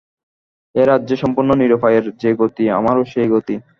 এ 0.75 0.83
রাজ্যে 0.85 1.15
সম্পূর্ণ 1.15 1.49
নিরুপায়ের 1.55 2.05
যে 2.21 2.31
গতি, 2.39 2.63
আমারও 2.79 3.03
সেই 3.11 3.27
গতি। 3.33 3.55